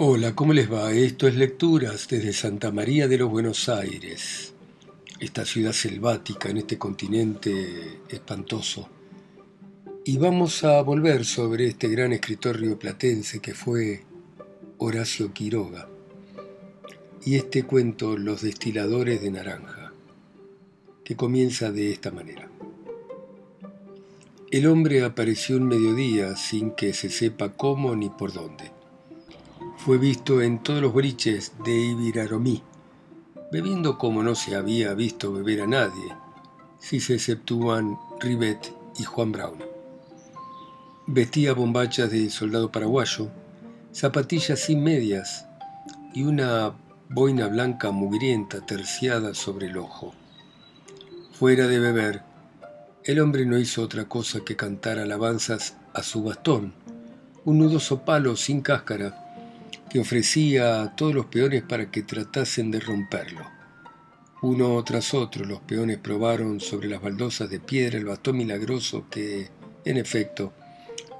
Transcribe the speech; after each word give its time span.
Hola, 0.00 0.32
¿cómo 0.32 0.52
les 0.52 0.72
va? 0.72 0.92
Esto 0.92 1.26
es 1.26 1.34
Lecturas 1.34 2.06
desde 2.06 2.32
Santa 2.32 2.70
María 2.70 3.08
de 3.08 3.18
los 3.18 3.28
Buenos 3.28 3.68
Aires, 3.68 4.54
esta 5.18 5.44
ciudad 5.44 5.72
selvática 5.72 6.50
en 6.50 6.58
este 6.58 6.78
continente 6.78 7.98
espantoso. 8.08 8.88
Y 10.04 10.16
vamos 10.18 10.62
a 10.62 10.80
volver 10.82 11.24
sobre 11.24 11.66
este 11.66 11.88
gran 11.88 12.12
escritor 12.12 12.60
rioplatense 12.60 13.40
que 13.40 13.54
fue 13.54 14.04
Horacio 14.76 15.32
Quiroga. 15.32 15.88
Y 17.24 17.34
este 17.34 17.64
cuento, 17.64 18.16
Los 18.16 18.42
destiladores 18.42 19.20
de 19.20 19.32
naranja, 19.32 19.92
que 21.02 21.16
comienza 21.16 21.72
de 21.72 21.90
esta 21.90 22.12
manera. 22.12 22.48
El 24.52 24.68
hombre 24.68 25.02
apareció 25.02 25.56
un 25.56 25.66
mediodía 25.66 26.36
sin 26.36 26.70
que 26.70 26.94
se 26.94 27.10
sepa 27.10 27.56
cómo 27.56 27.96
ni 27.96 28.10
por 28.10 28.32
dónde 28.32 28.77
fue 29.78 29.96
visto 29.96 30.42
en 30.42 30.58
todos 30.58 30.82
los 30.82 30.92
boliches 30.92 31.52
de 31.64 31.72
Ibiraromí, 31.72 32.62
bebiendo 33.52 33.96
como 33.96 34.24
no 34.24 34.34
se 34.34 34.56
había 34.56 34.92
visto 34.92 35.32
beber 35.32 35.62
a 35.62 35.66
nadie, 35.68 36.16
si 36.80 36.98
se 36.98 37.14
exceptúan 37.14 37.96
Rivet 38.18 38.74
y 38.98 39.04
Juan 39.04 39.30
Brown. 39.30 39.58
Vestía 41.06 41.54
bombachas 41.54 42.10
de 42.10 42.28
soldado 42.28 42.72
paraguayo, 42.72 43.30
zapatillas 43.92 44.58
sin 44.58 44.82
medias 44.82 45.46
y 46.12 46.24
una 46.24 46.74
boina 47.08 47.46
blanca 47.46 47.92
mugrienta 47.92 48.66
terciada 48.66 49.32
sobre 49.32 49.68
el 49.68 49.78
ojo. 49.78 50.12
Fuera 51.32 51.68
de 51.68 51.78
beber, 51.78 52.22
el 53.04 53.20
hombre 53.20 53.46
no 53.46 53.56
hizo 53.56 53.82
otra 53.82 54.06
cosa 54.06 54.40
que 54.44 54.56
cantar 54.56 54.98
alabanzas 54.98 55.76
a 55.94 56.02
su 56.02 56.24
bastón, 56.24 56.74
un 57.44 57.58
nudoso 57.58 58.04
palo 58.04 58.36
sin 58.36 58.60
cáscara, 58.60 59.27
que 59.88 60.00
ofrecía 60.00 60.82
a 60.82 60.96
todos 60.96 61.14
los 61.14 61.26
peones 61.26 61.62
para 61.62 61.90
que 61.90 62.02
tratasen 62.02 62.70
de 62.70 62.80
romperlo. 62.80 63.46
Uno 64.42 64.82
tras 64.84 65.14
otro 65.14 65.44
los 65.44 65.60
peones 65.60 65.98
probaron 65.98 66.60
sobre 66.60 66.88
las 66.88 67.02
baldosas 67.02 67.50
de 67.50 67.58
piedra 67.58 67.98
el 67.98 68.04
bastón 68.04 68.36
milagroso 68.36 69.06
que, 69.10 69.48
en 69.84 69.96
efecto, 69.96 70.52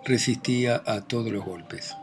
resistía 0.05 0.83
a 0.86 1.00
todos 1.00 1.33
los 1.33 1.44
golpes. 1.44 1.94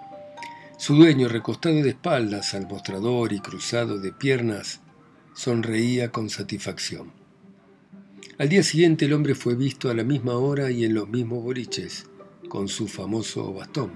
Su 0.77 0.95
dueño, 0.95 1.30
recostado 1.30 1.75
de 1.75 1.89
espaldas 1.89 2.53
al 2.53 2.67
mostrador 2.67 3.31
y 3.31 3.39
cruzado 3.39 3.97
de 3.97 4.11
piernas, 4.11 4.81
sonreía 5.33 6.11
con 6.11 6.29
satisfacción. 6.29 7.13
Al 8.38 8.50
día 8.50 8.63
siguiente 8.63 9.05
el 9.05 9.13
hombre 9.13 9.35
fue 9.35 9.55
visto 9.55 9.89
a 9.89 9.94
la 9.94 10.03
misma 10.03 10.33
hora 10.33 10.69
y 10.69 10.83
en 10.83 10.94
los 10.94 11.07
mismos 11.07 11.41
boliches, 11.44 12.07
con 12.50 12.67
su 12.67 12.89
famoso 12.89 13.53
bastón. 13.53 13.94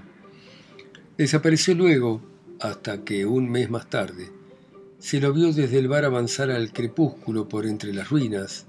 Desapareció 1.18 1.74
luego 1.74 2.22
hasta 2.60 3.04
que 3.04 3.26
un 3.26 3.50
mes 3.50 3.70
más 3.70 3.88
tarde 3.88 4.30
se 4.98 5.18
lo 5.18 5.32
vio 5.32 5.52
desde 5.52 5.78
el 5.78 5.88
bar 5.88 6.04
avanzar 6.04 6.50
al 6.50 6.72
crepúsculo 6.72 7.48
por 7.48 7.64
entre 7.64 7.94
las 7.94 8.10
ruinas, 8.10 8.66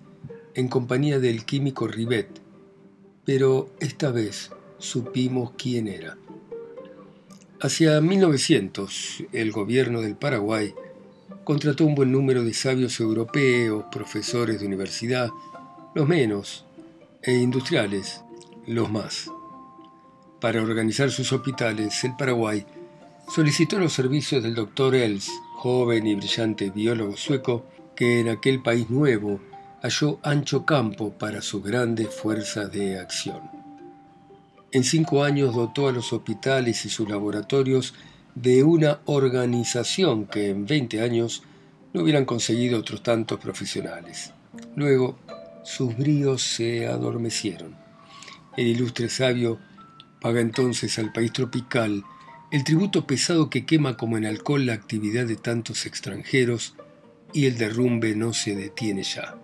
en 0.53 0.69
compañía 0.69 1.19
del 1.19 1.43
químico 1.43 1.87
Rivet, 1.87 2.29
pero 3.25 3.69
esta 3.79 4.11
vez 4.11 4.51
supimos 4.77 5.51
quién 5.57 5.87
era. 5.87 6.17
Hacia 7.59 7.99
1900, 7.99 9.25
el 9.33 9.51
gobierno 9.51 10.01
del 10.01 10.15
Paraguay 10.15 10.73
contrató 11.43 11.85
un 11.85 11.95
buen 11.95 12.11
número 12.11 12.43
de 12.43 12.53
sabios 12.53 12.99
europeos, 12.99 13.85
profesores 13.91 14.61
de 14.61 14.67
universidad, 14.67 15.29
los 15.93 16.07
menos, 16.07 16.65
e 17.21 17.33
industriales, 17.33 18.23
los 18.65 18.89
más. 18.89 19.29
Para 20.39 20.61
organizar 20.61 21.11
sus 21.11 21.33
hospitales, 21.33 22.03
el 22.03 22.15
Paraguay 22.15 22.65
solicitó 23.33 23.79
los 23.79 23.93
servicios 23.93 24.43
del 24.43 24.55
doctor 24.55 24.93
Els, 24.93 25.31
joven 25.55 26.05
y 26.05 26.15
brillante 26.15 26.69
biólogo 26.69 27.15
sueco, 27.15 27.65
que 27.95 28.19
en 28.19 28.27
aquel 28.27 28.61
país 28.61 28.89
nuevo 28.89 29.39
halló 29.81 30.19
ancho 30.21 30.65
campo 30.65 31.13
para 31.17 31.41
sus 31.41 31.63
grandes 31.63 32.13
fuerzas 32.13 32.69
de 32.73 32.99
acción. 32.99 33.39
En 34.73 34.83
cinco 34.83 35.23
años 35.23 35.55
dotó 35.55 35.87
a 35.87 35.93
los 35.93 36.11
hospitales 36.11 36.83
y 36.85 36.89
sus 36.89 37.07
laboratorios 37.07 37.93
de 38.35 38.63
una 38.63 38.99
organización 39.05 40.25
que 40.25 40.49
en 40.49 40.65
veinte 40.65 41.01
años 41.01 41.43
no 41.93 42.01
hubieran 42.01 42.25
conseguido 42.25 42.79
otros 42.79 43.01
tantos 43.01 43.39
profesionales. 43.39 44.33
Luego, 44.75 45.17
sus 45.63 45.95
bríos 45.95 46.41
se 46.41 46.85
adormecieron. 46.85 47.77
El 48.57 48.67
ilustre 48.67 49.07
sabio 49.07 49.57
paga 50.19 50.41
entonces 50.41 50.99
al 50.99 51.13
país 51.13 51.31
tropical 51.31 52.03
el 52.51 52.65
tributo 52.65 53.07
pesado 53.07 53.49
que 53.49 53.65
quema 53.65 53.95
como 53.95 54.17
en 54.17 54.25
alcohol 54.25 54.65
la 54.65 54.73
actividad 54.73 55.25
de 55.25 55.37
tantos 55.37 55.85
extranjeros 55.85 56.75
y 57.33 57.45
el 57.45 57.57
derrumbe 57.57 58.13
no 58.13 58.33
se 58.33 58.55
detiene 58.55 59.03
ya. 59.03 59.35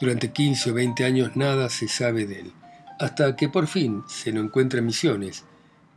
Durante 0.00 0.32
15 0.32 0.72
o 0.72 0.74
20 0.74 1.04
años 1.04 1.36
nada 1.36 1.70
se 1.70 1.86
sabe 1.86 2.26
de 2.26 2.40
él, 2.40 2.52
hasta 2.98 3.36
que 3.36 3.48
por 3.48 3.68
fin 3.68 4.02
se 4.08 4.32
lo 4.32 4.40
encuentra 4.40 4.80
en 4.80 4.86
Misiones, 4.86 5.44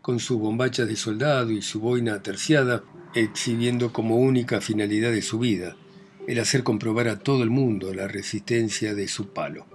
con 0.04 0.20
su 0.20 0.38
bombacha 0.38 0.86
de 0.86 0.96
soldado 0.96 1.52
y 1.52 1.64
su 1.64 1.80
boina 1.80 2.22
terciada, 2.22 2.84
exhibiendo 3.16 3.92
como 3.92 4.18
única 4.18 4.62
finalidad 4.62 5.12
de 5.12 5.22
su 5.22 5.40
vida 5.40 5.76
el 6.28 6.40
hacer 6.40 6.64
comprobar 6.64 7.08
a 7.08 7.20
todo 7.20 7.44
el 7.44 7.50
mundo 7.50 7.94
la 7.94 8.08
resistencia 8.08 8.94
de 8.94 9.08
su 9.08 9.30
palo. 9.30 9.66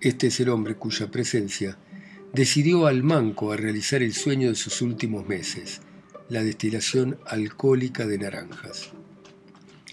Este 0.00 0.28
es 0.28 0.40
el 0.40 0.48
hombre 0.48 0.74
cuya 0.76 1.10
presencia 1.10 1.76
decidió 2.32 2.86
al 2.86 3.02
manco 3.02 3.52
a 3.52 3.56
realizar 3.56 4.02
el 4.02 4.14
sueño 4.14 4.50
de 4.50 4.54
sus 4.54 4.82
últimos 4.82 5.26
meses, 5.26 5.80
la 6.28 6.42
destilación 6.44 7.18
alcohólica 7.26 8.06
de 8.06 8.18
naranjas. 8.18 8.90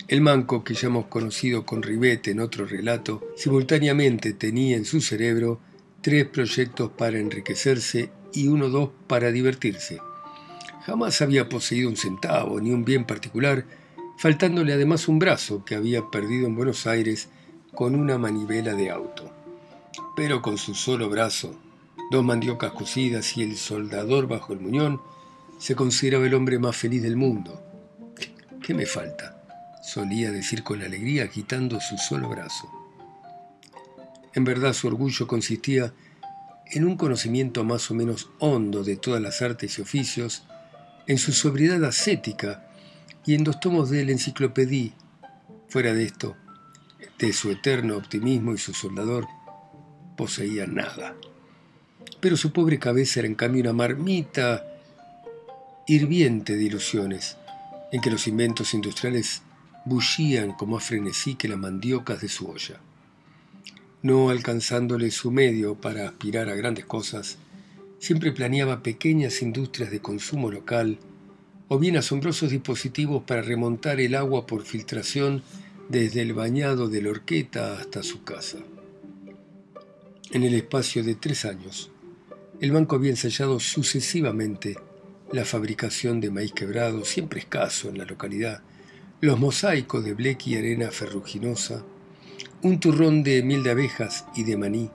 El 0.07 0.21
manco, 0.21 0.63
que 0.63 0.75
ya 0.75 0.87
hemos 0.87 1.07
conocido 1.07 1.65
con 1.65 1.81
Ribete 1.81 2.31
en 2.31 2.39
otro 2.39 2.65
relato, 2.65 3.27
simultáneamente 3.35 4.33
tenía 4.33 4.77
en 4.77 4.85
su 4.85 5.01
cerebro 5.01 5.59
tres 6.01 6.25
proyectos 6.27 6.91
para 6.91 7.17
enriquecerse 7.17 8.11
y 8.33 8.47
uno 8.47 8.67
o 8.67 8.69
dos 8.69 8.89
para 9.07 9.31
divertirse. 9.31 9.99
Jamás 10.85 11.21
había 11.21 11.49
poseído 11.49 11.89
un 11.89 11.97
centavo 11.97 12.61
ni 12.61 12.71
un 12.71 12.85
bien 12.85 13.03
particular, 13.05 13.65
faltándole 14.17 14.73
además 14.73 15.07
un 15.07 15.19
brazo 15.19 15.65
que 15.65 15.75
había 15.75 16.09
perdido 16.09 16.47
en 16.47 16.55
Buenos 16.55 16.87
Aires 16.87 17.29
con 17.73 17.95
una 17.95 18.17
manivela 18.17 18.75
de 18.75 18.91
auto. 18.91 19.33
Pero 20.15 20.41
con 20.41 20.57
su 20.57 20.75
solo 20.75 21.09
brazo 21.09 21.59
dos 22.09 22.23
mandiocas 22.23 22.71
cocidas 22.71 23.35
y 23.37 23.43
el 23.43 23.57
soldador 23.57 24.27
bajo 24.27 24.53
el 24.53 24.59
muñón, 24.59 25.01
se 25.59 25.75
consideraba 25.75 26.25
el 26.25 26.33
hombre 26.33 26.59
más 26.59 26.75
feliz 26.75 27.01
del 27.03 27.15
mundo. 27.15 27.61
¿Qué 28.61 28.73
me 28.73 28.85
falta? 28.85 29.33
solía 29.81 30.31
decir 30.31 30.63
con 30.63 30.81
alegría 30.81 31.23
agitando 31.23 31.79
su 31.79 31.97
solo 31.97 32.27
brazo. 32.27 32.69
En 34.33 34.43
verdad 34.43 34.73
su 34.73 34.87
orgullo 34.87 35.27
consistía 35.27 35.93
en 36.71 36.83
un 36.83 36.97
conocimiento 36.97 37.63
más 37.63 37.89
o 37.89 37.93
menos 37.93 38.29
hondo 38.39 38.83
de 38.83 38.97
todas 38.97 39.21
las 39.21 39.41
artes 39.41 39.77
y 39.77 39.81
oficios, 39.81 40.43
en 41.07 41.17
su 41.17 41.31
sobriedad 41.31 41.85
ascética 41.85 42.69
y 43.25 43.35
en 43.35 43.45
dos 43.45 43.61
tomos 43.61 43.89
de 43.89 44.03
la 44.03 44.11
enciclopedia. 44.11 44.91
Fuera 45.69 45.93
de 45.93 46.03
esto, 46.03 46.35
de 47.17 47.31
su 47.31 47.49
eterno 47.49 47.95
optimismo 47.95 48.53
y 48.53 48.57
su 48.57 48.73
soldador, 48.73 49.25
poseía 50.17 50.67
nada 50.67 51.15
pero 52.19 52.37
su 52.37 52.51
pobre 52.51 52.79
cabeza 52.79 53.19
era 53.19 53.27
en 53.27 53.35
cambio 53.35 53.61
una 53.61 53.73
marmita 53.73 54.65
hirviente 55.87 56.55
de 56.57 56.63
ilusiones, 56.63 57.37
en 57.91 58.01
que 58.01 58.11
los 58.11 58.27
inventos 58.27 58.73
industriales 58.73 59.41
bullían 59.85 60.51
como 60.51 60.77
a 60.77 60.81
frenesí 60.81 61.35
que 61.35 61.47
las 61.47 61.57
mandiocas 61.57 62.21
de 62.21 62.27
su 62.27 62.47
olla. 62.49 62.79
No 64.01 64.29
alcanzándole 64.29 65.11
su 65.11 65.31
medio 65.31 65.75
para 65.75 66.07
aspirar 66.07 66.49
a 66.49 66.55
grandes 66.55 66.85
cosas, 66.85 67.37
siempre 67.99 68.31
planeaba 68.31 68.83
pequeñas 68.83 69.41
industrias 69.41 69.89
de 69.89 70.01
consumo 70.01 70.51
local 70.51 70.99
o 71.69 71.79
bien 71.79 71.97
asombrosos 71.97 72.51
dispositivos 72.51 73.23
para 73.23 73.41
remontar 73.41 73.99
el 73.99 74.15
agua 74.15 74.45
por 74.45 74.63
filtración 74.63 75.43
desde 75.89 76.21
el 76.21 76.33
bañado 76.33 76.89
de 76.89 77.01
la 77.01 77.09
horqueta 77.09 77.79
hasta 77.79 78.03
su 78.03 78.23
casa. 78.23 78.59
En 80.31 80.43
el 80.43 80.53
espacio 80.53 81.03
de 81.03 81.15
tres 81.15 81.45
años, 81.45 81.91
el 82.59 82.71
banco 82.71 82.95
había 82.95 83.11
ensayado 83.11 83.59
sucesivamente 83.59 84.75
la 85.31 85.45
fabricación 85.45 86.19
de 86.21 86.31
maíz 86.31 86.53
quebrado, 86.53 87.05
siempre 87.05 87.39
escaso 87.39 87.89
en 87.89 87.97
la 87.97 88.05
localidad, 88.05 88.61
los 89.21 89.39
mosaicos 89.39 90.03
de 90.03 90.13
bleque 90.13 90.51
y 90.51 90.55
arena 90.55 90.89
ferruginosa, 90.89 91.83
un 92.61 92.79
turrón 92.79 93.23
de 93.23 93.43
miel 93.43 93.63
de 93.63 93.71
abejas 93.71 94.25
y 94.35 94.43
de 94.43 94.57
maní, 94.57 94.89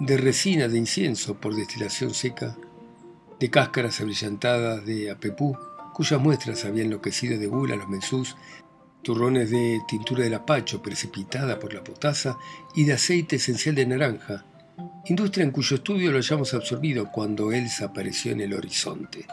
de 0.00 0.16
resina 0.16 0.68
de 0.68 0.78
incienso 0.78 1.34
por 1.34 1.54
destilación 1.54 2.14
seca, 2.14 2.56
de 3.38 3.50
cáscaras 3.50 4.00
abrillantadas 4.00 4.84
de 4.84 5.10
apepú, 5.10 5.56
cuyas 5.94 6.20
muestras 6.20 6.64
habían 6.64 6.86
enloquecido 6.86 7.38
de 7.38 7.46
gula 7.46 7.76
los 7.76 7.88
mensús, 7.88 8.36
turrones 9.02 9.50
de 9.50 9.80
tintura 9.86 10.24
de 10.24 10.30
lapacho 10.30 10.82
precipitada 10.82 11.58
por 11.58 11.72
la 11.72 11.84
potasa 11.84 12.36
y 12.74 12.84
de 12.84 12.94
aceite 12.94 13.36
esencial 13.36 13.74
de 13.74 13.86
naranja, 13.86 14.44
industria 15.06 15.44
en 15.44 15.50
cuyo 15.50 15.76
estudio 15.76 16.12
lo 16.12 16.18
hayamos 16.18 16.54
absorbido 16.54 17.10
cuando 17.10 17.52
Elsa 17.52 17.86
apareció 17.86 18.32
en 18.32 18.40
el 18.40 18.54
horizonte. 18.54 19.26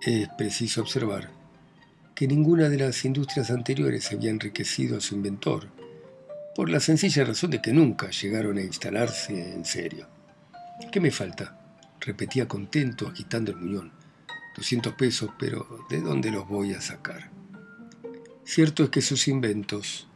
Es 0.00 0.28
preciso 0.36 0.82
observar 0.82 1.30
que 2.14 2.26
ninguna 2.26 2.68
de 2.68 2.78
las 2.78 3.04
industrias 3.04 3.50
anteriores 3.50 4.10
había 4.12 4.30
enriquecido 4.30 4.98
a 4.98 5.00
su 5.00 5.14
inventor, 5.14 5.68
por 6.54 6.68
la 6.68 6.80
sencilla 6.80 7.24
razón 7.24 7.50
de 7.50 7.62
que 7.62 7.72
nunca 7.72 8.10
llegaron 8.10 8.58
a 8.58 8.62
instalarse 8.62 9.52
en 9.54 9.64
serio. 9.64 10.08
¿Qué 10.90 11.00
me 11.00 11.10
falta? 11.10 11.54
repetía 12.00 12.48
contento 12.48 13.08
agitando 13.08 13.52
el 13.52 13.58
muñón. 13.58 13.92
Doscientos 14.56 14.94
pesos, 14.94 15.30
pero 15.38 15.86
¿de 15.88 16.00
dónde 16.00 16.30
los 16.30 16.48
voy 16.48 16.74
a 16.74 16.80
sacar? 16.80 17.30
Cierto 18.44 18.84
es 18.84 18.90
que 18.90 19.02
sus 19.02 19.28
inventos 19.28 20.08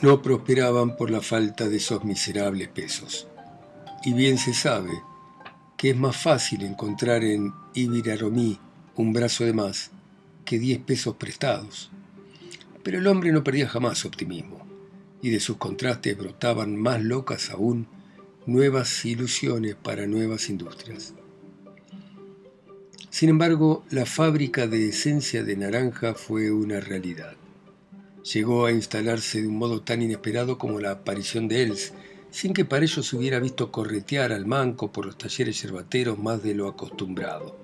no 0.00 0.22
prosperaban 0.22 0.96
por 0.96 1.10
la 1.10 1.20
falta 1.20 1.68
de 1.68 1.76
esos 1.76 2.04
miserables 2.04 2.68
pesos. 2.68 3.28
Y 4.04 4.14
bien 4.14 4.38
se 4.38 4.52
sabe 4.52 4.90
que 5.76 5.90
es 5.90 5.96
más 5.96 6.16
fácil 6.16 6.62
encontrar 6.62 7.22
en 7.22 7.52
Ibiraromí 7.74 8.58
un 8.96 9.12
brazo 9.12 9.44
de 9.44 9.52
más 9.52 9.90
que 10.44 10.58
diez 10.58 10.80
pesos 10.80 11.16
prestados. 11.16 11.90
Pero 12.82 12.98
el 12.98 13.06
hombre 13.06 13.32
no 13.32 13.44
perdía 13.44 13.68
jamás 13.68 13.98
su 13.98 14.08
optimismo, 14.08 14.66
y 15.20 15.30
de 15.30 15.38
sus 15.38 15.56
contrastes 15.56 16.18
brotaban 16.18 16.76
más 16.76 17.02
locas 17.02 17.50
aún 17.50 17.86
nuevas 18.44 19.04
ilusiones 19.04 19.76
para 19.76 20.06
nuevas 20.06 20.48
industrias. 20.48 21.14
Sin 23.08 23.28
embargo, 23.28 23.84
la 23.90 24.04
fábrica 24.04 24.66
de 24.66 24.88
esencia 24.88 25.44
de 25.44 25.56
naranja 25.56 26.14
fue 26.14 26.50
una 26.50 26.80
realidad. 26.80 27.36
Llegó 28.32 28.66
a 28.66 28.72
instalarse 28.72 29.42
de 29.42 29.48
un 29.48 29.58
modo 29.58 29.82
tan 29.82 30.02
inesperado 30.02 30.58
como 30.58 30.80
la 30.80 30.92
aparición 30.92 31.46
de 31.46 31.62
Els, 31.62 31.92
sin 32.32 32.54
que 32.54 32.64
para 32.64 32.84
ello 32.84 33.02
se 33.02 33.14
hubiera 33.14 33.38
visto 33.38 33.70
corretear 33.70 34.32
al 34.32 34.46
manco 34.46 34.90
por 34.90 35.04
los 35.04 35.18
talleres 35.18 35.60
yerbateros 35.60 36.18
más 36.18 36.42
de 36.42 36.54
lo 36.54 36.66
acostumbrado. 36.66 37.54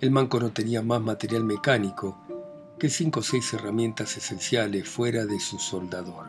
El 0.00 0.10
manco 0.10 0.40
no 0.40 0.50
tenía 0.50 0.82
más 0.82 1.00
material 1.00 1.44
mecánico 1.44 2.18
que 2.80 2.90
cinco 2.90 3.20
o 3.20 3.22
seis 3.22 3.52
herramientas 3.52 4.16
esenciales 4.16 4.88
fuera 4.88 5.24
de 5.24 5.38
su 5.38 5.58
soldador. 5.58 6.26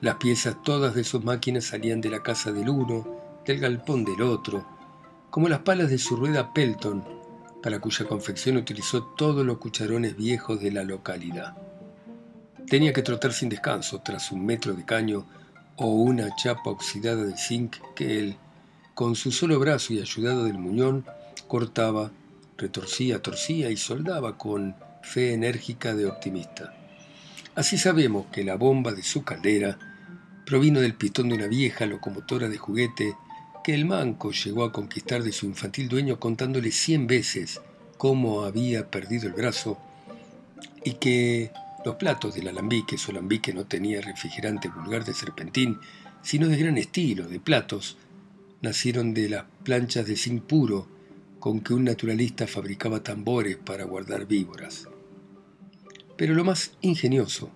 Las 0.00 0.16
piezas 0.16 0.62
todas 0.62 0.94
de 0.94 1.02
sus 1.02 1.24
máquinas 1.24 1.64
salían 1.64 2.00
de 2.00 2.10
la 2.10 2.22
casa 2.22 2.52
del 2.52 2.68
uno, 2.68 3.42
del 3.44 3.58
galpón 3.58 4.04
del 4.04 4.22
otro, 4.22 4.64
como 5.30 5.48
las 5.48 5.60
palas 5.60 5.90
de 5.90 5.98
su 5.98 6.14
rueda 6.14 6.52
Pelton, 6.52 7.02
para 7.60 7.80
cuya 7.80 8.06
confección 8.06 8.56
utilizó 8.56 9.02
todos 9.02 9.44
los 9.44 9.58
cucharones 9.58 10.16
viejos 10.16 10.60
de 10.60 10.70
la 10.70 10.84
localidad. 10.84 11.56
Tenía 12.68 12.92
que 12.92 13.02
trotar 13.02 13.32
sin 13.32 13.48
descanso 13.48 14.00
tras 14.04 14.30
un 14.30 14.46
metro 14.46 14.74
de 14.74 14.84
caño 14.84 15.26
o 15.76 15.86
una 15.86 16.34
chapa 16.36 16.70
oxidada 16.70 17.24
de 17.24 17.36
zinc 17.36 17.76
que 17.94 18.18
él, 18.18 18.36
con 18.94 19.14
su 19.14 19.30
solo 19.30 19.58
brazo 19.58 19.92
y 19.92 20.00
ayudado 20.00 20.44
del 20.44 20.58
muñón, 20.58 21.04
cortaba 21.46 22.10
retorcía, 22.56 23.22
torcía 23.22 23.70
y 23.70 23.76
soldaba 23.76 24.38
con 24.38 24.74
fe 25.02 25.34
enérgica 25.34 25.94
de 25.94 26.06
optimista. 26.06 26.74
Así 27.54 27.78
sabemos 27.78 28.26
que 28.32 28.44
la 28.44 28.56
bomba 28.56 28.92
de 28.92 29.02
su 29.02 29.24
caldera 29.24 29.78
provino 30.44 30.80
del 30.80 30.94
pistón 30.94 31.28
de 31.28 31.34
una 31.34 31.46
vieja 31.46 31.86
locomotora 31.86 32.48
de 32.48 32.58
juguete 32.58 33.14
que 33.64 33.74
el 33.74 33.84
manco 33.84 34.30
llegó 34.30 34.64
a 34.64 34.72
conquistar 34.72 35.22
de 35.22 35.32
su 35.32 35.46
infantil 35.46 35.88
dueño 35.88 36.20
contándole 36.20 36.70
cien 36.70 37.06
veces 37.06 37.60
cómo 37.98 38.44
había 38.44 38.90
perdido 38.90 39.26
el 39.26 39.32
brazo 39.32 39.78
y 40.84 40.94
que 40.94 41.50
los 41.86 41.94
platos 41.94 42.34
del 42.34 42.48
alambique, 42.48 42.98
su 42.98 43.12
alambique 43.12 43.54
no 43.54 43.64
tenía 43.64 44.00
refrigerante 44.00 44.68
vulgar 44.68 45.04
de 45.04 45.14
serpentín, 45.14 45.78
sino 46.20 46.48
de 46.48 46.56
gran 46.56 46.78
estilo, 46.78 47.28
de 47.28 47.38
platos, 47.38 47.96
nacieron 48.60 49.14
de 49.14 49.28
las 49.28 49.44
planchas 49.62 50.04
de 50.04 50.16
zinc 50.16 50.42
puro 50.42 50.88
con 51.38 51.60
que 51.60 51.74
un 51.74 51.84
naturalista 51.84 52.48
fabricaba 52.48 53.04
tambores 53.04 53.56
para 53.56 53.84
guardar 53.84 54.26
víboras. 54.26 54.88
Pero 56.16 56.34
lo 56.34 56.42
más 56.42 56.72
ingenioso 56.80 57.52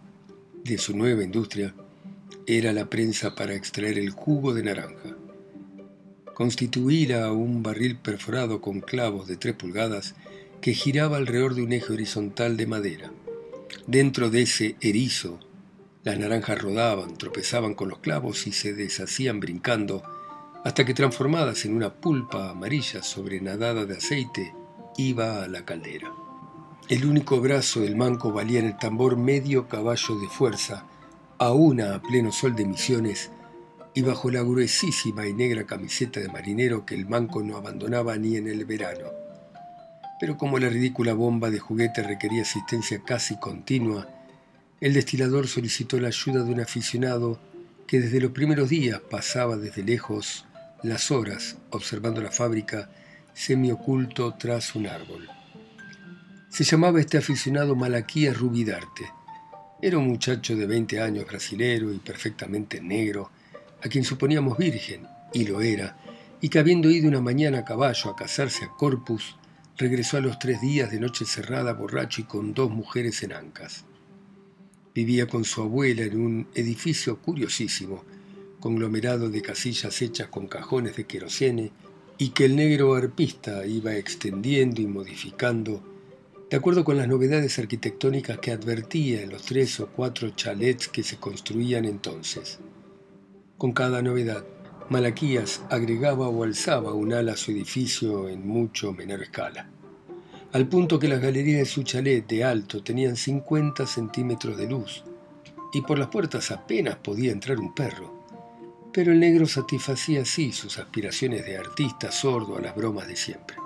de 0.63 0.79
su 0.79 0.97
nueva 0.97 1.25
industria 1.25 1.75
era 2.47 2.73
la 2.73 2.89
prensa 2.89 3.35
para 3.35 3.55
extraer 3.55 3.99
el 3.99 4.11
jugo 4.11 4.55
de 4.55 4.63
naranja. 4.63 5.17
Constituía 6.35 7.33
un 7.33 7.65
barril 7.65 7.97
perforado 7.97 8.61
con 8.61 8.81
clavos 8.81 9.27
de 9.27 9.37
tres 9.37 9.57
pulgadas 9.57 10.15
que 10.61 10.73
giraba 10.73 11.17
alrededor 11.17 11.57
de 11.57 11.63
un 11.63 11.73
eje 11.73 11.93
horizontal 11.93 12.57
de 12.57 12.67
madera. 12.69 13.11
Dentro 13.87 14.31
de 14.31 14.43
ese 14.43 14.77
erizo, 14.81 15.39
las 16.03 16.19
naranjas 16.19 16.61
rodaban, 16.61 17.17
tropezaban 17.17 17.75
con 17.75 17.89
los 17.89 17.99
clavos 17.99 18.47
y 18.47 18.53
se 18.53 18.73
deshacían 18.73 19.41
brincando 19.41 20.03
hasta 20.65 20.85
que 20.85 20.95
transformadas 20.95 21.65
en 21.65 21.75
una 21.75 21.95
pulpa 21.95 22.51
amarilla 22.51 23.03
sobrenadada 23.03 23.87
de 23.87 23.97
aceite, 23.97 24.55
iba 24.97 25.43
a 25.43 25.49
la 25.49 25.65
caldera. 25.65 26.13
El 26.89 27.07
único 27.07 27.41
brazo 27.41 27.81
del 27.81 27.97
manco 27.97 28.33
valía 28.33 28.61
en 28.61 28.67
el 28.67 28.77
tambor 28.77 29.17
medio 29.17 29.69
caballo 29.69 30.19
de 30.19 30.29
fuerza, 30.29 30.87
aún 31.39 31.81
a 31.81 32.03
pleno 32.03 32.33
sol 32.33 32.55
de 32.55 32.67
misiones, 32.67 33.31
y 33.95 34.03
bajo 34.03 34.31
la 34.31 34.43
gruesísima 34.43 35.27
y 35.27 35.33
negra 35.33 35.65
camiseta 35.67 36.21
de 36.21 36.29
marinero 36.29 36.85
que 36.85 36.95
el 36.95 37.07
manco 37.07 37.43
no 37.43 37.57
abandonaba 37.57 38.17
ni 38.17 38.37
en 38.37 38.49
el 38.49 38.65
verano. 38.65 39.20
Pero 40.21 40.37
como 40.37 40.59
la 40.59 40.69
ridícula 40.69 41.15
bomba 41.15 41.51
de 41.51 41.59
juguete 41.59 42.03
requería 42.03 42.43
asistencia 42.43 43.03
casi 43.03 43.39
continua, 43.39 44.07
el 44.83 44.93
destilador 44.93 45.49
solicitó 45.49 45.99
la 45.99 46.09
ayuda 46.09 46.45
de 46.45 46.53
un 46.53 46.61
aficionado 46.61 47.41
que 47.87 48.01
desde 48.01 48.21
los 48.21 48.33
primeros 48.33 48.69
días 48.69 49.01
pasaba 49.01 49.57
desde 49.57 49.83
lejos 49.83 50.45
las 50.83 51.11
horas 51.11 51.57
observando 51.71 52.21
la 52.21 52.31
fábrica 52.31 52.91
semioculto 53.33 54.35
tras 54.39 54.75
un 54.75 54.87
árbol. 54.87 55.27
Se 56.51 56.65
llamaba 56.65 57.01
este 57.01 57.17
aficionado 57.17 57.75
Malaquías 57.75 58.37
Rubidarte. 58.37 59.11
Era 59.81 59.97
un 59.97 60.09
muchacho 60.09 60.55
de 60.55 60.67
20 60.67 61.01
años 61.01 61.27
brasilero 61.27 61.93
y 61.93 61.99
perfectamente 61.99 62.83
negro, 62.83 63.31
a 63.83 63.89
quien 63.89 64.05
suponíamos 64.05 64.59
virgen, 64.59 65.07
y 65.33 65.47
lo 65.47 65.63
era, 65.63 65.97
y 66.43 66.51
que 66.51 66.59
habiendo 66.59 66.91
ido 66.91 67.09
una 67.09 67.23
mañana 67.23 67.61
a 67.61 67.65
caballo 67.65 68.11
a 68.11 68.17
casarse 68.17 68.65
a 68.67 68.69
Corpus, 68.69 69.37
regresó 69.81 70.19
a 70.19 70.21
los 70.21 70.39
tres 70.39 70.61
días 70.61 70.91
de 70.91 71.01
noche 71.01 71.25
cerrada, 71.25 71.73
borracho 71.73 72.21
y 72.21 72.25
con 72.25 72.53
dos 72.53 72.71
mujeres 72.71 73.23
en 73.23 73.33
ancas. 73.33 73.87
Vivía 74.95 75.27
con 75.27 75.45
su 75.45 75.63
abuela 75.63 76.03
en 76.03 76.21
un 76.21 76.49
edificio 76.55 77.19
curiosísimo, 77.19 78.05
conglomerado 78.61 79.31
de 79.31 79.41
casillas 79.41 80.03
hechas 80.03 80.29
con 80.29 80.49
cajones 80.49 80.97
de 80.97 81.07
querosene 81.07 81.73
y 82.19 82.29
que 82.31 82.45
el 82.45 82.57
negro 82.57 82.95
arpista 82.95 83.65
iba 83.67 83.95
extendiendo 83.95 84.83
y 84.83 84.87
modificando 84.87 85.83
de 86.51 86.57
acuerdo 86.59 86.85
con 86.85 86.99
las 86.99 87.09
novedades 87.09 87.59
arquitectónicas 87.59 88.39
que 88.39 88.51
advertía 88.51 89.23
en 89.23 89.31
los 89.31 89.43
tres 89.43 89.81
o 89.81 89.87
cuatro 89.87 90.29
chalets 90.31 90.89
que 90.89 91.03
se 91.03 91.17
construían 91.17 91.87
entonces. 91.87 92.59
Con 93.57 93.73
cada 93.73 94.03
novedad, 94.03 94.45
Malaquías 94.91 95.63
agregaba 95.71 96.29
o 96.29 96.45
alzaba 96.45 96.93
un 96.93 97.13
ala 97.15 97.33
a 97.33 97.37
su 97.37 97.51
edificio 97.53 98.29
en 98.29 98.47
mucho 98.47 98.93
menor 98.93 99.23
escala, 99.23 99.71
al 100.53 100.69
punto 100.69 100.99
que 100.99 101.09
las 101.09 101.23
galerías 101.23 101.61
de 101.61 101.65
su 101.65 101.83
chalet 101.83 102.27
de 102.27 102.45
alto 102.45 102.83
tenían 102.83 103.17
50 103.17 103.87
centímetros 103.87 104.57
de 104.59 104.69
luz, 104.69 105.03
y 105.73 105.81
por 105.81 105.99
las 105.99 106.09
puertas 106.09 106.51
apenas 106.51 106.97
podía 106.97 107.33
entrar 107.33 107.59
un 107.59 107.75
perro 107.75 108.21
pero 108.93 109.13
el 109.13 109.21
negro 109.21 109.47
satisfacía 109.47 110.23
así 110.23 110.53
sus 110.53 110.79
aspiraciones 110.79 111.45
de 111.45 111.57
artista 111.57 112.11
sordo 112.11 112.57
a 112.57 112.61
las 112.61 112.75
bromas 112.75 113.07
de 113.07 113.17
siempre. 113.17 113.57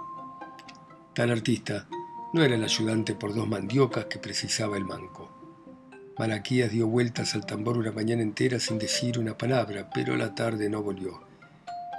Tal 1.14 1.30
artista 1.30 1.86
no 2.32 2.42
era 2.42 2.56
el 2.56 2.64
ayudante 2.64 3.14
por 3.14 3.34
dos 3.34 3.48
mandiocas 3.48 4.06
que 4.06 4.18
precisaba 4.18 4.76
el 4.76 4.84
manco. 4.84 5.30
Malaquías 6.16 6.70
dio 6.70 6.86
vueltas 6.86 7.34
al 7.34 7.44
tambor 7.44 7.76
una 7.76 7.90
mañana 7.90 8.22
entera 8.22 8.60
sin 8.60 8.78
decir 8.78 9.18
una 9.18 9.36
palabra, 9.36 9.90
pero 9.92 10.16
la 10.16 10.32
tarde 10.32 10.70
no 10.70 10.80
volvió. 10.80 11.20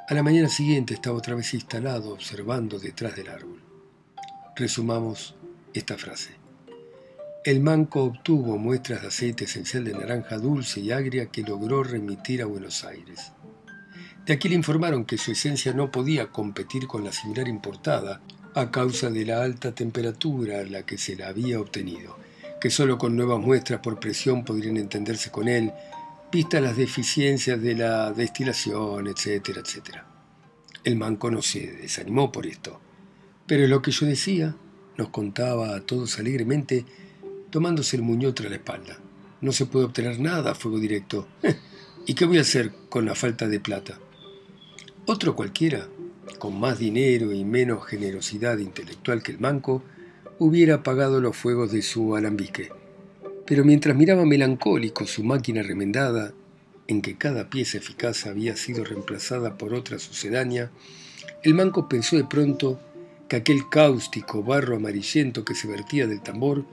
A 0.07 0.13
la 0.13 0.23
mañana 0.23 0.47
siguiente 0.47 0.93
estaba 0.93 1.17
otra 1.17 1.35
vez 1.35 1.53
instalado 1.53 2.13
observando 2.13 2.79
detrás 2.79 3.15
del 3.17 3.27
árbol. 3.27 3.61
Resumamos 4.55 5.35
esta 5.73 5.97
frase. 5.97 6.31
El 7.43 7.59
manco 7.59 8.03
obtuvo 8.03 8.57
muestras 8.57 9.01
de 9.01 9.07
aceite 9.09 9.43
esencial 9.43 9.83
de 9.83 9.93
naranja 9.93 10.37
dulce 10.37 10.79
y 10.79 10.91
agria 10.91 11.25
que 11.25 11.43
logró 11.43 11.83
remitir 11.83 12.41
a 12.41 12.45
Buenos 12.45 12.85
Aires. 12.85 13.33
De 14.25 14.33
aquí 14.33 14.47
le 14.47 14.55
informaron 14.55 15.03
que 15.03 15.17
su 15.17 15.33
esencia 15.33 15.73
no 15.73 15.91
podía 15.91 16.27
competir 16.27 16.87
con 16.87 17.03
la 17.03 17.11
similar 17.11 17.49
importada 17.49 18.21
a 18.55 18.71
causa 18.71 19.09
de 19.09 19.25
la 19.25 19.43
alta 19.43 19.75
temperatura 19.75 20.61
a 20.61 20.63
la 20.63 20.83
que 20.83 20.97
se 20.97 21.17
la 21.17 21.27
había 21.27 21.59
obtenido, 21.59 22.17
que 22.65 22.71
solo 22.71 22.97
con 22.97 23.15
nuevas 23.15 23.39
muestras 23.39 23.79
por 23.79 23.99
presión 23.99 24.43
podrían 24.43 24.77
entenderse 24.77 25.29
con 25.29 25.47
él, 25.47 25.71
vistas 26.31 26.63
las 26.63 26.75
deficiencias 26.75 27.61
de 27.61 27.75
la 27.75 28.11
destilación, 28.11 29.05
etcétera, 29.05 29.61
etcétera. 29.63 30.07
El 30.83 30.95
manco 30.95 31.29
no 31.29 31.43
se 31.43 31.73
desanimó 31.73 32.31
por 32.31 32.47
esto, 32.47 32.81
pero 33.45 33.67
lo 33.67 33.83
que 33.83 33.91
yo 33.91 34.07
decía, 34.07 34.55
nos 34.97 35.09
contaba 35.09 35.75
a 35.75 35.81
todos 35.81 36.17
alegremente, 36.17 36.87
tomándose 37.51 37.97
el 37.97 38.01
muñón 38.01 38.33
tras 38.33 38.49
la 38.49 38.55
espalda. 38.55 38.97
No 39.41 39.51
se 39.51 39.67
puede 39.67 39.85
obtener 39.85 40.19
nada 40.19 40.53
a 40.53 40.55
fuego 40.55 40.79
directo. 40.79 41.27
¿Y 42.07 42.15
qué 42.15 42.25
voy 42.25 42.39
a 42.39 42.41
hacer 42.41 42.71
con 42.89 43.05
la 43.05 43.13
falta 43.13 43.47
de 43.47 43.59
plata? 43.59 43.99
Otro 45.05 45.35
cualquiera, 45.35 45.87
con 46.39 46.59
más 46.59 46.79
dinero 46.79 47.31
y 47.31 47.45
menos 47.45 47.85
generosidad 47.85 48.57
intelectual 48.57 49.21
que 49.21 49.33
el 49.33 49.39
manco, 49.39 49.83
hubiera 50.39 50.75
apagado 50.75 51.21
los 51.21 51.35
fuegos 51.35 51.71
de 51.71 51.81
su 51.81 52.15
alambique. 52.15 52.69
Pero 53.45 53.63
mientras 53.63 53.95
miraba 53.95 54.25
melancólico 54.25 55.05
su 55.05 55.23
máquina 55.23 55.61
remendada, 55.61 56.33
en 56.87 57.01
que 57.01 57.17
cada 57.17 57.49
pieza 57.49 57.77
eficaz 57.77 58.25
había 58.25 58.55
sido 58.55 58.83
reemplazada 58.83 59.57
por 59.57 59.73
otra 59.73 59.99
sucedánea, 59.99 60.71
el 61.43 61.53
manco 61.53 61.87
pensó 61.87 62.15
de 62.15 62.25
pronto 62.25 62.79
que 63.27 63.37
aquel 63.37 63.69
cáustico 63.69 64.43
barro 64.43 64.75
amarillento 64.75 65.45
que 65.45 65.55
se 65.55 65.67
vertía 65.67 66.07
del 66.07 66.21
tambor 66.21 66.65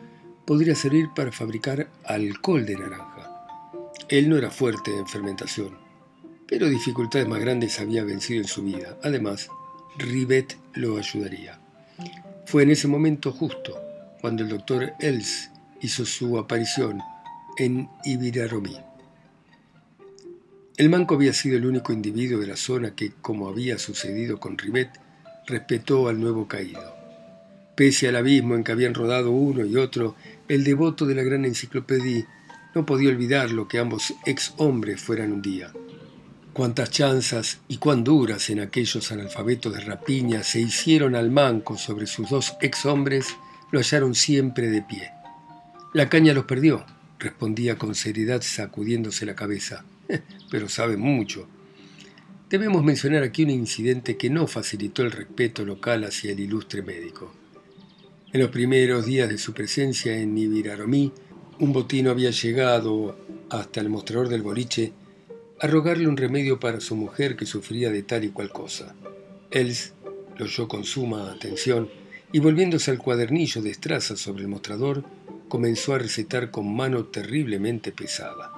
podría 0.45 0.75
servir 0.75 1.09
para 1.15 1.33
fabricar 1.33 1.89
alcohol 2.05 2.67
de 2.67 2.77
naranja. 2.77 3.47
Él 4.09 4.29
no 4.29 4.37
era 4.37 4.51
fuerte 4.51 4.95
en 4.97 5.07
fermentación, 5.07 5.79
pero 6.47 6.69
dificultades 6.69 7.29
más 7.29 7.41
grandes 7.41 7.81
había 7.81 8.05
vencido 8.05 8.43
en 8.43 8.49
su 8.49 8.63
vida. 8.63 8.99
Además, 9.03 9.49
Rivet 9.97 10.57
lo 10.75 10.99
ayudaría. 10.99 11.59
Fue 12.53 12.65
en 12.65 12.71
ese 12.71 12.87
momento 12.87 13.33
justo 13.33 13.81
cuando 14.21 14.43
el 14.43 14.51
doctor 14.51 14.93
Els 15.01 15.51
hizo 15.81 16.05
su 16.05 16.37
aparición 16.37 17.01
en 17.57 17.89
Ibiraromí. 18.05 18.77
El 20.77 20.91
manco 20.91 21.15
había 21.15 21.33
sido 21.33 21.57
el 21.57 21.65
único 21.65 21.95
individuo 21.95 22.39
de 22.39 22.49
la 22.49 22.57
zona 22.57 22.95
que, 22.95 23.13
como 23.23 23.49
había 23.49 23.79
sucedido 23.79 24.39
con 24.39 24.59
Rivet, 24.59 24.91
respetó 25.47 26.09
al 26.09 26.21
nuevo 26.21 26.47
caído. 26.47 26.95
Pese 27.75 28.09
al 28.09 28.17
abismo 28.17 28.55
en 28.55 28.65
que 28.65 28.73
habían 28.73 28.93
rodado 28.93 29.31
uno 29.31 29.65
y 29.65 29.79
otro, 29.79 30.15
el 30.47 30.63
devoto 30.63 31.07
de 31.07 31.15
la 31.15 31.23
gran 31.23 31.47
enciclopedia 31.47 32.29
no 32.75 32.85
podía 32.85 33.09
olvidar 33.09 33.51
lo 33.51 33.67
que 33.67 33.79
ambos 33.79 34.13
ex 34.27 34.53
hombres 34.59 35.01
fueran 35.01 35.33
un 35.33 35.41
día. 35.41 35.73
Cuántas 36.53 36.91
chanzas 36.91 37.61
y 37.67 37.79
cuán 37.79 38.05
duras 38.05 38.51
en 38.51 38.61
aquellos 38.61 39.11
analfabetos 39.11 39.73
de 39.73 39.81
rapiña 39.81 40.43
se 40.43 40.61
hicieron 40.61 41.15
al 41.15 41.31
manco 41.31 41.79
sobre 41.79 42.07
sus 42.07 42.29
dos 42.29 42.55
ex 42.61 42.85
hombres, 42.85 43.37
lo 43.71 43.79
hallaron 43.79 44.15
siempre 44.15 44.69
de 44.69 44.83
pie. 44.83 45.13
La 45.95 46.11
caña 46.11 46.35
los 46.35 46.45
perdió, 46.45 46.85
respondía 47.19 47.79
con 47.79 47.95
seriedad 47.95 48.43
sacudiéndose 48.43 49.25
la 49.25 49.35
cabeza. 49.35 49.87
Pero 50.51 50.69
sabe 50.69 50.99
mucho. 50.99 51.49
Debemos 52.51 52.85
mencionar 52.85 53.23
aquí 53.23 53.45
un 53.45 53.51
incidente 53.51 54.19
que 54.19 54.29
no 54.29 54.47
facilitó 54.47 55.03
el 55.03 55.11
respeto 55.13 55.65
local 55.65 56.05
hacia 56.05 56.33
el 56.33 56.41
ilustre 56.41 56.83
médico. 56.83 57.33
En 58.31 58.41
los 58.41 58.51
primeros 58.51 59.07
días 59.07 59.31
de 59.31 59.39
su 59.39 59.55
presencia 59.55 60.15
en 60.19 60.37
Ibiraromí, 60.37 61.13
un 61.61 61.73
botino 61.73 62.11
había 62.11 62.31
llegado 62.31 63.19
hasta 63.49 63.81
el 63.81 63.89
mostrador 63.89 64.29
del 64.29 64.43
boliche 64.43 64.93
a 65.63 65.69
rogarle 65.69 66.09
un 66.09 66.17
remedio 66.17 66.59
para 66.59 66.81
su 66.81 66.97
mujer 66.97 67.37
que 67.37 67.47
sufría 67.47 67.91
de 67.91 68.03
tal 68.03 68.25
y 68.25 68.31
cual 68.31 68.51
cosa. 68.51 68.97
Els 69.49 69.93
lo 70.37 70.47
oyó 70.47 70.67
con 70.67 70.83
suma 70.83 71.31
atención 71.31 71.89
y 72.33 72.41
volviéndose 72.41 72.91
al 72.91 72.99
cuadernillo 72.99 73.63
de 73.63 73.71
estraza 73.71 74.17
sobre 74.17 74.43
el 74.43 74.49
mostrador, 74.49 75.05
comenzó 75.49 75.95
a 75.95 75.99
recetar 75.99 76.51
con 76.51 76.75
mano 76.75 77.05
terriblemente 77.05 77.93
pesada. 77.93 78.51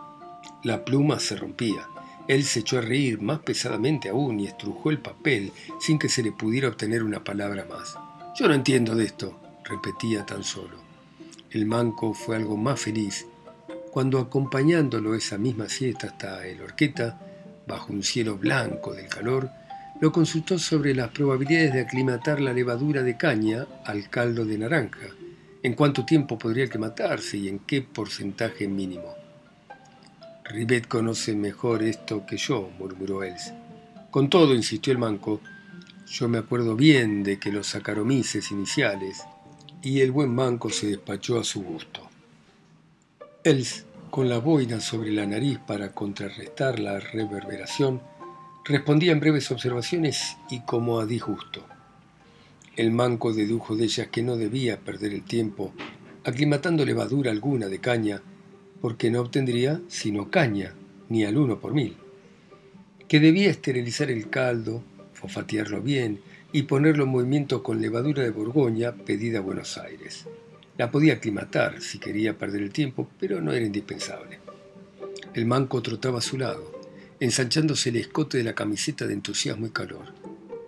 La 0.62 0.82
pluma 0.86 1.20
se 1.20 1.36
rompía. 1.36 1.86
Él 2.26 2.42
se 2.44 2.60
echó 2.60 2.78
a 2.78 2.80
reír 2.80 3.20
más 3.20 3.40
pesadamente 3.40 4.08
aún 4.08 4.40
y 4.40 4.46
estrujó 4.46 4.88
el 4.88 4.98
papel 4.98 5.52
sin 5.80 5.98
que 5.98 6.08
se 6.08 6.22
le 6.22 6.32
pudiera 6.32 6.68
obtener 6.68 7.02
una 7.02 7.22
palabra 7.22 7.66
más. 7.68 7.98
Yo 8.34 8.48
no 8.48 8.54
entiendo 8.54 8.94
de 8.94 9.04
esto, 9.04 9.38
repetía 9.64 10.24
tan 10.24 10.42
solo. 10.42 10.78
El 11.50 11.66
manco 11.66 12.14
fue 12.14 12.36
algo 12.36 12.56
más 12.56 12.80
feliz 12.80 13.26
cuando 13.94 14.18
acompañándolo 14.18 15.14
esa 15.14 15.38
misma 15.38 15.68
siesta 15.68 16.08
hasta 16.08 16.44
el 16.48 16.60
Orqueta, 16.60 17.16
bajo 17.64 17.92
un 17.92 18.02
cielo 18.02 18.36
blanco 18.36 18.92
del 18.92 19.06
calor, 19.06 19.48
lo 20.00 20.10
consultó 20.10 20.58
sobre 20.58 20.96
las 20.96 21.10
probabilidades 21.10 21.74
de 21.74 21.82
aclimatar 21.82 22.40
la 22.40 22.52
levadura 22.52 23.04
de 23.04 23.16
caña 23.16 23.68
al 23.84 24.10
caldo 24.10 24.44
de 24.44 24.58
naranja, 24.58 25.06
en 25.62 25.74
cuánto 25.74 26.04
tiempo 26.04 26.36
podría 26.36 26.64
aclimatarse 26.64 27.36
y 27.36 27.46
en 27.46 27.60
qué 27.60 27.82
porcentaje 27.82 28.66
mínimo. 28.66 29.14
Rivet 30.42 30.88
conoce 30.88 31.36
mejor 31.36 31.84
esto 31.84 32.26
que 32.26 32.36
yo, 32.36 32.70
murmuró 32.76 33.22
él. 33.22 33.36
Con 34.10 34.28
todo, 34.28 34.56
insistió 34.56 34.92
el 34.92 34.98
manco, 34.98 35.40
yo 36.08 36.28
me 36.28 36.38
acuerdo 36.38 36.74
bien 36.74 37.22
de 37.22 37.38
que 37.38 37.52
los 37.52 37.68
sacaromices 37.68 38.50
iniciales, 38.50 39.22
y 39.82 40.00
el 40.00 40.10
buen 40.10 40.34
manco 40.34 40.68
se 40.68 40.88
despachó 40.88 41.38
a 41.38 41.44
su 41.44 41.62
gusto. 41.62 42.03
Els, 43.44 43.84
con 44.08 44.30
la 44.30 44.38
boina 44.38 44.80
sobre 44.80 45.12
la 45.12 45.26
nariz 45.26 45.58
para 45.58 45.92
contrarrestar 45.92 46.78
la 46.78 46.98
reverberación, 46.98 48.00
respondía 48.64 49.12
en 49.12 49.20
breves 49.20 49.50
observaciones 49.50 50.38
y 50.48 50.60
como 50.60 50.98
a 50.98 51.04
disgusto. 51.04 51.62
El 52.74 52.90
manco 52.90 53.34
dedujo 53.34 53.76
de 53.76 53.84
ellas 53.84 54.08
que 54.08 54.22
no 54.22 54.38
debía 54.38 54.80
perder 54.80 55.12
el 55.12 55.24
tiempo 55.24 55.74
aclimatando 56.24 56.86
levadura 56.86 57.30
alguna 57.32 57.68
de 57.68 57.80
caña, 57.80 58.22
porque 58.80 59.10
no 59.10 59.20
obtendría 59.20 59.82
sino 59.88 60.30
caña, 60.30 60.72
ni 61.10 61.26
al 61.26 61.36
uno 61.36 61.60
por 61.60 61.74
mil. 61.74 61.98
Que 63.08 63.20
debía 63.20 63.50
esterilizar 63.50 64.10
el 64.10 64.30
caldo, 64.30 64.82
fofatearlo 65.12 65.82
bien 65.82 66.22
y 66.50 66.62
ponerlo 66.62 67.04
en 67.04 67.10
movimiento 67.10 67.62
con 67.62 67.82
levadura 67.82 68.22
de 68.22 68.30
Borgoña 68.30 68.92
pedida 68.92 69.40
a 69.40 69.42
Buenos 69.42 69.76
Aires. 69.76 70.26
La 70.76 70.90
podía 70.90 71.14
aclimatar 71.14 71.80
si 71.80 71.98
quería 71.98 72.36
perder 72.36 72.62
el 72.62 72.72
tiempo, 72.72 73.08
pero 73.20 73.40
no 73.40 73.52
era 73.52 73.64
indispensable. 73.64 74.40
El 75.32 75.46
manco 75.46 75.80
trotaba 75.82 76.18
a 76.18 76.22
su 76.22 76.36
lado, 76.36 76.80
ensanchándose 77.20 77.90
el 77.90 77.96
escote 77.96 78.38
de 78.38 78.44
la 78.44 78.54
camiseta 78.54 79.06
de 79.06 79.14
entusiasmo 79.14 79.66
y 79.66 79.70
calor. 79.70 80.12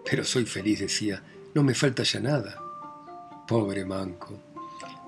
Pero 0.09 0.25
soy 0.25 0.47
feliz, 0.47 0.79
decía, 0.79 1.23
no 1.55 1.65
me 1.65 1.75
falta 1.75 2.05
ya 2.05 2.21
nada. 2.21 2.61
Pobre 3.49 3.85
manco. 3.85 4.41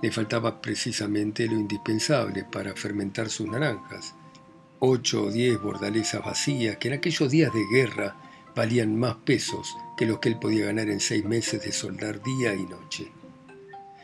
Le 0.03 0.11
faltaba 0.11 0.61
precisamente 0.61 1.47
lo 1.47 1.55
indispensable 1.55 2.45
para 2.45 2.75
fermentar 2.75 3.31
sus 3.31 3.49
naranjas. 3.49 4.15
Ocho 4.81 5.25
o 5.25 5.31
diez 5.31 5.61
bordalezas 5.61 6.25
vacías 6.25 6.77
que 6.77 6.89
en 6.89 6.95
aquellos 6.95 7.31
días 7.31 7.53
de 7.53 7.65
guerra 7.73 8.17
valían 8.55 8.97
más 8.97 9.17
pesos 9.17 9.77
que 9.97 10.07
los 10.07 10.19
que 10.19 10.29
él 10.29 10.39
podía 10.39 10.67
ganar 10.67 10.89
en 10.89 11.01
seis 11.01 11.25
meses 11.25 11.63
de 11.63 11.73
soldar 11.73 12.23
día 12.23 12.55
y 12.55 12.63
noche. 12.63 13.18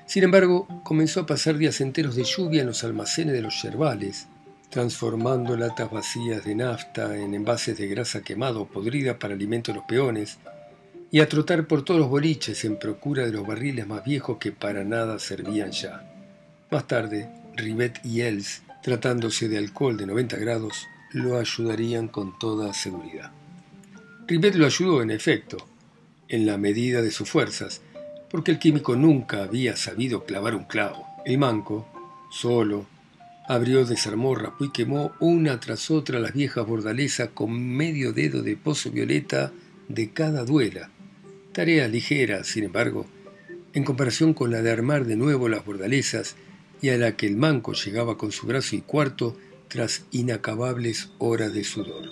Sin 0.07 0.23
embargo, 0.23 0.69
comenzó 0.83 1.21
a 1.21 1.27
pasar 1.27 1.57
días 1.57 1.81
enteros 1.81 2.15
de 2.15 2.25
lluvia 2.25 2.61
en 2.61 2.67
los 2.69 2.85
almacenes 2.85 3.33
de 3.35 3.41
los 3.41 3.63
yerbales, 3.63 4.27
transformando 4.71 5.57
latas 5.57 5.91
vacías 5.91 6.45
de 6.45 6.55
nafta 6.55 7.17
en 7.17 7.35
envases 7.35 7.79
de 7.79 7.87
grasa 7.89 8.23
quemada 8.23 8.59
o 8.59 8.67
podrida 8.67 9.19
para 9.19 9.35
alimento 9.35 9.73
de 9.73 9.79
los 9.79 9.87
peones, 9.87 10.39
y 11.11 11.21
a 11.21 11.29
trotar 11.29 11.67
por 11.67 11.85
todos 11.85 12.01
los 12.01 12.11
boliches 12.11 12.65
en 12.65 12.79
procura 12.79 13.25
de 13.25 13.33
los 13.33 13.47
barriles 13.47 13.87
más 13.87 14.05
viejos 14.05 14.39
que 14.39 14.53
para 14.53 14.85
nada 14.85 15.19
servían 15.19 15.71
ya. 15.71 16.11
Más 16.71 16.87
tarde, 16.87 17.31
Rivet 17.57 18.05
y 18.05 18.23
Els, 18.23 18.63
tratándose 18.83 19.49
de 19.49 19.59
alcohol 19.59 19.97
de 19.97 20.07
90 20.07 20.37
grados, 20.39 20.89
lo 21.13 21.39
ayudarían 21.39 22.09
con 22.09 22.37
toda 22.39 22.75
seguridad. 22.75 23.31
Rivet 24.27 24.57
lo 24.57 24.67
ayudó, 24.67 25.03
en 25.03 25.13
efecto, 25.13 25.57
en 26.29 26.47
la 26.47 26.59
medida 26.59 27.01
de 27.01 27.13
sus 27.13 27.31
fuerzas, 27.31 27.81
porque 28.35 28.51
el 28.51 28.59
químico 28.59 28.97
nunca 28.97 29.45
había 29.45 29.77
sabido 29.77 30.25
clavar 30.25 30.57
un 30.57 30.65
clavo. 30.65 31.07
El 31.25 31.39
manco, 31.39 31.87
solo, 32.33 32.85
abrió, 33.47 33.85
desarmó, 33.87 34.35
rapó 34.35 34.65
y 34.65 34.73
quemó 34.73 35.13
una 35.21 35.61
tras 35.61 35.89
otra 35.89 36.19
las 36.19 36.35
viejas 36.35 36.67
bordalezas 36.67 37.29
con 37.29 37.53
medio 37.53 38.13
dedo 38.13 38.43
de 38.43 38.57
pozo 38.57 38.91
violeta 38.91 39.53
de 39.89 40.11
cada 40.11 40.45
duela. 40.45 40.91
Tarea 41.53 41.87
ligera, 41.87 42.43
sin 42.43 42.65
embargo, 42.65 43.07
en 43.73 43.85
comparación 43.85 44.35
con 44.35 44.51
la 44.51 44.63
de 44.63 44.73
armar 44.73 45.05
de 45.05 45.15
nuevo 45.15 45.49
las 45.49 45.65
bordalezas 45.65 46.35
y 46.83 46.89
a 46.89 46.99
la 46.99 47.17
que 47.17 47.29
el 47.29 47.37
manco 47.37 47.73
llegaba 47.75 48.19
con 48.19 48.33
su 48.33 48.49
brazo 48.49 48.75
y 48.75 48.81
cuarto 48.81 49.37
tras 49.69 50.07
inacabables 50.11 51.13
horas 51.19 51.53
de 51.55 51.63
sudor. 51.63 52.11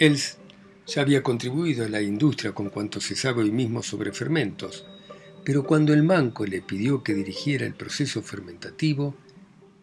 Els 0.00 0.38
ya 0.84 1.00
había 1.00 1.22
contribuido 1.22 1.84
a 1.84 1.88
la 1.88 2.02
industria 2.02 2.50
con 2.50 2.70
cuanto 2.70 3.00
se 3.00 3.14
sabe 3.14 3.42
hoy 3.42 3.52
mismo 3.52 3.84
sobre 3.84 4.12
fermentos, 4.12 4.84
pero 5.44 5.64
cuando 5.64 5.92
el 5.92 6.02
manco 6.02 6.46
le 6.46 6.62
pidió 6.62 7.02
que 7.02 7.14
dirigiera 7.14 7.66
el 7.66 7.74
proceso 7.74 8.22
fermentativo, 8.22 9.14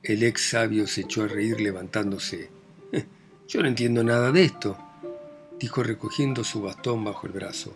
el 0.04 0.24
ex 0.24 0.50
sabio 0.52 0.88
se 0.88 1.02
echó 1.02 1.24
a 1.24 1.28
reír 1.28 1.60
levantándose. 1.60 2.50
Eh, 2.94 3.06
yo 3.48 3.62
no 3.62 3.68
entiendo 3.68 4.04
nada 4.04 4.32
de 4.32 4.46
esto, 4.46 4.78
dijo 5.60 5.84
recogiendo 5.84 6.44
su 6.44 6.62
bastón 6.62 7.04
bajo 7.04 7.28
el 7.28 7.34
brazo, 7.34 7.74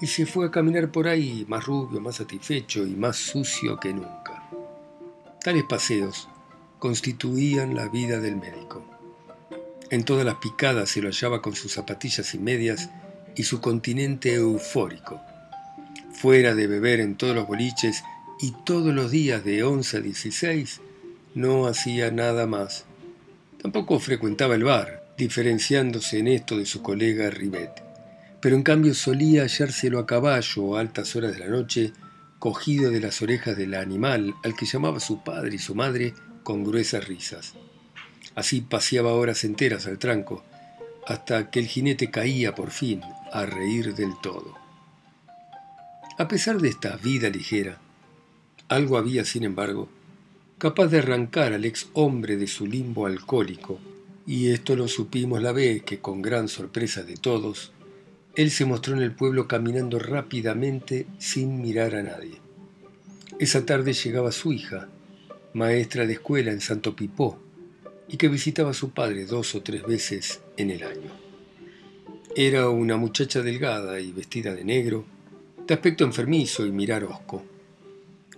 y 0.00 0.06
se 0.06 0.26
fue 0.26 0.46
a 0.46 0.50
caminar 0.50 0.92
por 0.92 1.08
ahí 1.08 1.46
más 1.48 1.64
rubio, 1.64 2.00
más 2.00 2.16
satisfecho 2.16 2.86
y 2.86 2.94
más 2.94 3.16
sucio 3.16 3.80
que 3.80 3.94
nunca. 3.94 4.48
Tales 5.42 5.64
paseos 5.64 6.28
constituían 6.78 7.74
la 7.74 7.88
vida 7.88 8.20
del 8.20 8.36
médico. 8.36 8.84
En 9.90 10.04
todas 10.04 10.26
las 10.26 10.36
picadas 10.36 10.90
se 10.90 11.00
lo 11.00 11.08
hallaba 11.08 11.40
con 11.40 11.54
sus 11.54 11.72
zapatillas 11.72 12.34
y 12.34 12.38
medias 12.38 12.90
y 13.34 13.44
su 13.44 13.60
continente 13.60 14.34
eufórico 14.34 15.20
fuera 16.12 16.54
de 16.54 16.66
beber 16.66 17.00
en 17.00 17.16
todos 17.16 17.34
los 17.34 17.46
boliches 17.46 18.02
y 18.40 18.52
todos 18.64 18.94
los 18.94 19.10
días 19.10 19.44
de 19.44 19.62
11 19.62 19.96
a 19.96 20.00
16, 20.00 20.80
no 21.34 21.66
hacía 21.66 22.10
nada 22.10 22.46
más. 22.46 22.84
Tampoco 23.60 23.98
frecuentaba 23.98 24.54
el 24.54 24.64
bar, 24.64 25.04
diferenciándose 25.16 26.18
en 26.18 26.28
esto 26.28 26.56
de 26.56 26.66
su 26.66 26.82
colega 26.82 27.30
Rivet, 27.30 27.82
pero 28.40 28.54
en 28.54 28.62
cambio 28.62 28.94
solía 28.94 29.42
hallárselo 29.42 29.98
a 29.98 30.06
caballo 30.06 30.76
a 30.76 30.80
altas 30.80 31.16
horas 31.16 31.32
de 31.32 31.40
la 31.40 31.48
noche 31.48 31.92
cogido 32.38 32.90
de 32.90 33.00
las 33.00 33.20
orejas 33.20 33.56
del 33.56 33.74
animal 33.74 34.34
al 34.44 34.54
que 34.54 34.66
llamaba 34.66 35.00
su 35.00 35.24
padre 35.24 35.56
y 35.56 35.58
su 35.58 35.74
madre 35.74 36.14
con 36.44 36.62
gruesas 36.62 37.06
risas. 37.08 37.54
Así 38.36 38.60
paseaba 38.60 39.12
horas 39.12 39.42
enteras 39.42 39.86
al 39.86 39.98
tranco, 39.98 40.44
hasta 41.06 41.50
que 41.50 41.58
el 41.58 41.66
jinete 41.66 42.10
caía 42.10 42.54
por 42.54 42.70
fin 42.70 43.00
a 43.32 43.44
reír 43.44 43.94
del 43.94 44.12
todo. 44.22 44.67
A 46.18 46.26
pesar 46.26 46.60
de 46.60 46.68
esta 46.68 46.96
vida 46.96 47.30
ligera, 47.30 47.78
algo 48.66 48.98
había, 48.98 49.24
sin 49.24 49.44
embargo, 49.44 49.88
capaz 50.58 50.88
de 50.88 50.98
arrancar 50.98 51.52
al 51.52 51.64
ex 51.64 51.90
hombre 51.92 52.36
de 52.36 52.48
su 52.48 52.66
limbo 52.66 53.06
alcohólico, 53.06 53.78
y 54.26 54.48
esto 54.48 54.74
lo 54.74 54.88
supimos 54.88 55.40
la 55.40 55.52
vez 55.52 55.84
que, 55.84 56.00
con 56.00 56.20
gran 56.20 56.48
sorpresa 56.48 57.04
de 57.04 57.14
todos, 57.14 57.70
él 58.34 58.50
se 58.50 58.64
mostró 58.64 58.96
en 58.96 59.02
el 59.02 59.12
pueblo 59.12 59.46
caminando 59.46 60.00
rápidamente 60.00 61.06
sin 61.18 61.62
mirar 61.62 61.94
a 61.94 62.02
nadie. 62.02 62.40
Esa 63.38 63.64
tarde 63.64 63.92
llegaba 63.92 64.32
su 64.32 64.52
hija, 64.52 64.88
maestra 65.54 66.04
de 66.04 66.14
escuela 66.14 66.50
en 66.50 66.60
Santo 66.60 66.96
Pipó, 66.96 67.38
y 68.08 68.16
que 68.16 68.26
visitaba 68.26 68.70
a 68.70 68.74
su 68.74 68.90
padre 68.90 69.24
dos 69.24 69.54
o 69.54 69.62
tres 69.62 69.84
veces 69.84 70.40
en 70.56 70.70
el 70.70 70.82
año. 70.82 71.12
Era 72.34 72.70
una 72.70 72.96
muchacha 72.96 73.40
delgada 73.40 74.00
y 74.00 74.10
vestida 74.10 74.52
de 74.52 74.64
negro, 74.64 75.04
de 75.68 75.74
aspecto 75.74 76.04
enfermizo 76.04 76.64
y 76.64 76.72
mirar 76.72 77.04
hosco. 77.04 77.44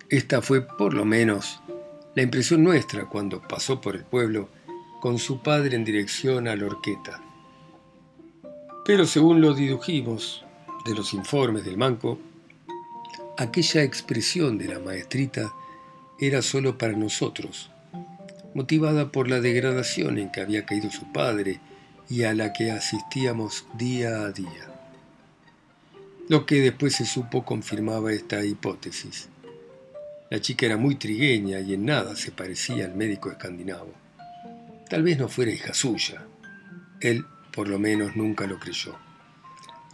Esta 0.09 0.43
fue, 0.43 0.67
por 0.67 0.95
lo 0.95 1.05
menos, 1.05 1.63
la 2.17 2.23
impresión 2.23 2.65
nuestra 2.65 3.07
cuando 3.07 3.41
pasó 3.41 3.81
por 3.81 3.95
el 3.95 4.05
pueblo 4.05 4.49
con 5.01 5.19
su 5.21 5.41
padre 5.41 5.77
en 5.77 5.85
dirección 5.85 6.49
a 6.49 6.57
la 6.57 6.67
horqueta. 6.67 7.23
Pero 8.85 9.07
según 9.07 9.41
lo 9.41 9.55
dedujimos 9.55 10.45
de 10.85 10.95
los 10.97 11.15
informes 11.15 11.65
del 11.65 11.79
manco, 11.79 12.19
aquella 13.39 13.85
expresión 13.85 14.59
de 14.59 14.67
la 14.67 14.81
maestrita 14.81 15.53
era 16.19 16.43
solo 16.43 16.79
para 16.79 16.95
nosotros, 16.95 17.71
motivada 18.55 19.13
por 19.13 19.29
la 19.31 19.41
degradación 19.41 20.19
en 20.19 20.33
que 20.33 20.41
había 20.41 20.67
caído 20.67 20.91
su 20.91 21.13
padre 21.13 21.61
y 22.09 22.25
a 22.25 22.35
la 22.35 22.53
que 22.53 22.73
asistíamos 22.73 23.67
día 23.79 24.23
a 24.23 24.33
día. 24.33 24.80
Lo 26.31 26.47
que 26.47 26.61
después 26.61 26.95
se 26.95 27.07
supo 27.07 27.45
confirmaba 27.45 28.13
esta 28.13 28.45
hipótesis. 28.45 29.29
La 30.31 30.41
chica 30.41 30.65
era 30.65 30.77
muy 30.77 30.95
trigueña 30.95 31.59
y 31.59 31.75
en 31.75 31.85
nada 31.85 32.15
se 32.15 32.31
parecía 32.31 32.85
al 32.85 32.95
médico 32.95 33.33
escandinavo. 33.33 33.93
Tal 34.89 35.03
vez 35.03 35.19
no 35.19 35.29
fuera 35.29 35.51
hija 35.51 35.75
suya. 35.75 36.25
Él, 37.01 37.25
por 37.53 37.67
lo 37.67 37.81
menos, 37.81 38.15
nunca 38.15 38.47
lo 38.47 38.61
creyó. 38.61 38.95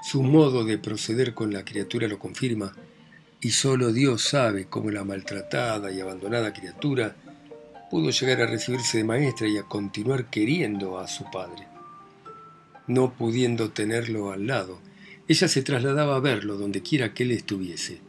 Su 0.05 0.23
modo 0.23 0.63
de 0.65 0.77
proceder 0.77 1.33
con 1.33 1.55
la 1.55 1.65
criatura 1.65 2.07
lo 2.07 2.19
confirma, 2.19 2.75
y 3.41 3.53
solo 3.53 3.91
Dios 3.91 4.21
sabe 4.21 4.67
cómo 4.67 4.91
la 4.91 5.05
maltratada 5.05 5.91
y 5.91 6.03
abandonada 6.03 6.53
criatura 6.53 7.17
pudo 7.91 8.11
llegar 8.11 8.43
a 8.43 8.47
recibirse 8.47 8.99
de 8.99 9.05
maestra 9.05 9.49
y 9.49 9.57
a 9.57 9.63
continuar 9.63 10.29
queriendo 10.29 10.99
a 10.99 11.09
su 11.09 11.25
padre. 11.31 11.67
No 12.87 13.15
pudiendo 13.15 13.71
tenerlo 13.71 14.33
al 14.33 14.47
lado, 14.47 14.83
ella 15.29 15.49
se 15.49 15.63
trasladaba 15.63 16.17
a 16.17 16.21
verlo 16.21 16.57
donde 16.57 16.83
quiera 16.83 17.13
que 17.13 17.25
él 17.25 17.33
estuviese 17.33 18.01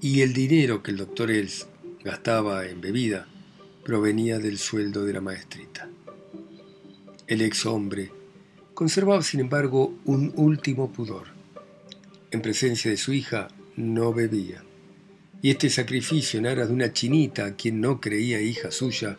y 0.00 0.20
el 0.20 0.32
dinero 0.32 0.82
que 0.82 0.92
el 0.92 0.96
doctor 0.96 1.30
Els 1.30 1.66
gastaba 2.04 2.66
en 2.66 2.80
bebida 2.80 3.26
provenía 3.84 4.38
del 4.38 4.58
sueldo 4.58 5.04
de 5.04 5.12
la 5.12 5.20
maestrita. 5.20 5.88
El 7.26 7.42
ex 7.42 7.66
hombre 7.66 8.10
conservaba, 8.74 9.22
sin 9.22 9.40
embargo, 9.40 9.94
un 10.04 10.32
último 10.36 10.92
pudor. 10.92 11.28
En 12.30 12.40
presencia 12.40 12.90
de 12.90 12.96
su 12.96 13.12
hija 13.12 13.48
no 13.76 14.12
bebía, 14.12 14.62
y 15.42 15.50
este 15.50 15.68
sacrificio 15.70 16.38
en 16.38 16.46
aras 16.46 16.68
de 16.68 16.74
una 16.74 16.92
chinita 16.92 17.46
a 17.46 17.56
quien 17.56 17.80
no 17.80 18.00
creía 18.00 18.40
hija 18.40 18.70
suya 18.70 19.18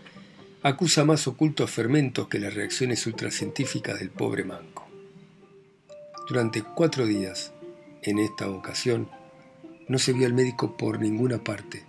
acusa 0.64 1.06
más 1.06 1.28
ocultos 1.28 1.70
fermentos 1.72 2.28
que 2.28 2.40
las 2.40 2.54
reacciones 2.54 3.06
ultracientíficas 3.08 4.00
del 4.00 4.10
pobre 4.10 4.44
manco. 4.44 4.81
Durante 6.28 6.64
cuatro 6.64 7.06
días, 7.06 7.52
en 8.04 8.20
esta 8.20 8.50
ocasión, 8.50 9.10
no 9.88 9.98
se 9.98 10.14
vio 10.14 10.28
al 10.28 10.34
médico 10.34 10.78
por 10.78 11.00
ninguna 11.00 11.44
parte. 11.44 11.84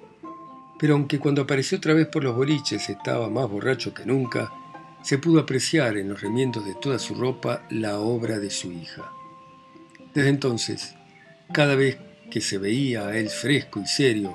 Pero 0.78 0.94
aunque 0.94 1.20
cuando 1.20 1.42
apareció 1.42 1.78
otra 1.78 1.94
vez 1.94 2.08
por 2.08 2.24
los 2.24 2.34
boliches 2.34 2.88
estaba 2.88 3.30
más 3.30 3.48
borracho 3.48 3.94
que 3.94 4.04
nunca, 4.04 4.50
se 5.02 5.18
pudo 5.18 5.40
apreciar 5.40 5.96
en 5.96 6.08
los 6.08 6.20
remiendos 6.20 6.64
de 6.64 6.74
toda 6.74 6.98
su 6.98 7.14
ropa 7.14 7.62
la 7.70 7.98
obra 7.98 8.38
de 8.38 8.50
su 8.50 8.72
hija. 8.72 9.12
Desde 10.14 10.30
entonces, 10.30 10.94
cada 11.52 11.74
vez 11.74 11.98
que 12.30 12.40
se 12.40 12.58
veía 12.58 13.08
a 13.08 13.16
él 13.16 13.28
fresco 13.28 13.80
y 13.80 13.86
serio, 13.86 14.34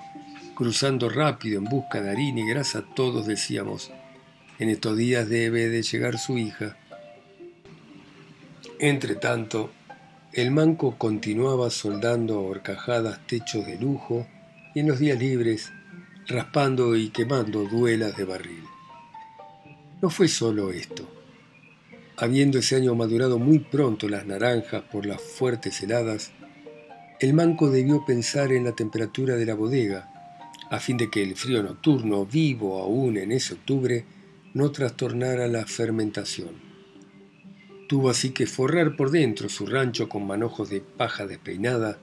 cruzando 0.56 1.10
rápido 1.10 1.58
en 1.58 1.66
busca 1.66 2.02
de 2.02 2.12
harina 2.12 2.42
y 2.42 2.48
grasa, 2.48 2.84
todos 2.96 3.28
decíamos, 3.28 3.92
en 4.60 4.70
estos 4.70 4.96
días 4.98 5.28
debe 5.28 5.70
de 5.70 5.82
llegar 5.84 6.18
su 6.18 6.38
hija. 6.38 6.78
Entre 8.80 9.16
tanto, 9.16 9.72
el 10.34 10.52
manco 10.52 10.98
continuaba 10.98 11.70
soldando 11.70 12.36
a 12.36 12.42
horcajadas 12.42 13.26
techos 13.28 13.66
de 13.66 13.80
lujo 13.80 14.28
y 14.76 14.82
en 14.82 14.88
los 14.88 15.00
días 15.00 15.18
libres 15.18 15.72
raspando 16.28 16.96
y 16.96 17.10
quemando 17.10 17.64
duelas 17.64 18.18
de 18.18 18.26
barril. 18.26 18.64
No 20.02 20.10
fue 20.10 20.28
solo 20.28 20.72
esto. 20.72 21.08
Habiendo 22.18 22.60
ese 22.60 22.76
año 22.76 22.94
madurado 22.94 23.40
muy 23.40 23.60
pronto 23.60 24.10
las 24.10 24.26
naranjas 24.26 24.84
por 24.84 25.06
las 25.06 25.22
fuertes 25.22 25.82
heladas, 25.82 26.32
el 27.20 27.34
manco 27.34 27.72
debió 27.72 28.06
pensar 28.06 28.52
en 28.52 28.66
la 28.66 28.74
temperatura 28.74 29.36
de 29.36 29.46
la 29.46 29.56
bodega, 29.56 30.12
a 30.70 30.80
fin 30.80 30.98
de 30.98 31.10
que 31.10 31.24
el 31.24 31.36
frío 31.36 31.64
nocturno, 31.64 32.26
vivo 32.26 32.80
aún 32.82 33.18
en 33.18 33.32
ese 33.32 33.54
octubre, 33.54 34.06
no 34.54 34.72
trastornara 34.72 35.48
la 35.48 35.66
fermentación. 35.66 36.67
Tuvo 37.88 38.10
así 38.10 38.32
que 38.32 38.48
forrar 38.48 38.98
por 38.98 39.12
dentro 39.12 39.48
su 39.48 39.66
rancho 39.66 40.10
con 40.10 40.28
manojos 40.28 40.70
de 40.70 40.82
paja 40.82 41.26
despeinada, 41.26 41.98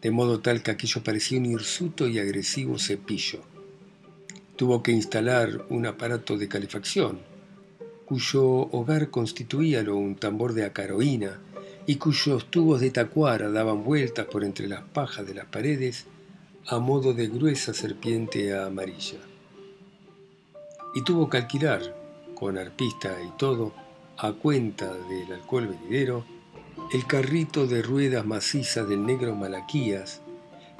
de 0.00 0.10
modo 0.10 0.40
tal 0.40 0.64
que 0.64 0.72
aquello 0.72 1.04
parecía 1.04 1.38
un 1.38 1.46
hirsuto 1.46 2.08
y 2.08 2.18
agresivo 2.18 2.76
cepillo. 2.78 3.40
Tuvo 4.56 4.82
que 4.82 4.90
instalar 4.90 5.64
un 5.68 5.86
aparato 5.86 6.36
de 6.36 6.48
calefacción, 6.48 7.20
cuyo 8.04 8.42
hogar 8.42 9.10
constituía 9.10 9.82
un 9.82 10.16
tambor 10.16 10.54
de 10.54 10.64
acaroína 10.64 11.38
y 11.86 11.96
cuyos 11.96 12.50
tubos 12.50 12.80
de 12.80 12.90
tacuara 12.90 13.48
daban 13.50 13.84
vueltas 13.84 14.26
por 14.26 14.42
entre 14.42 14.66
las 14.66 14.82
pajas 14.82 15.24
de 15.26 15.34
las 15.34 15.46
paredes 15.46 16.06
a 16.66 16.78
modo 16.78 17.12
de 17.14 17.28
gruesa 17.28 17.72
serpiente 17.74 18.56
amarilla. 18.56 19.18
Y 20.94 21.02
tuvo 21.02 21.30
que 21.30 21.38
alquilar, 21.38 21.96
con 22.34 22.58
arpista 22.58 23.16
y 23.22 23.36
todo, 23.38 23.72
a 24.22 24.34
cuenta 24.34 24.94
del 25.08 25.32
alcohol 25.32 25.66
venidero, 25.66 26.24
el 26.92 27.04
carrito 27.06 27.66
de 27.66 27.82
ruedas 27.82 28.24
macizas 28.24 28.88
del 28.88 29.04
negro 29.04 29.34
Malaquías, 29.34 30.22